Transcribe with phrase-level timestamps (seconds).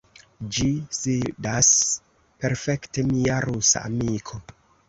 [0.55, 0.69] Ĝi
[0.99, 1.69] sidas
[2.47, 4.43] perfekte, mia rusa amiko.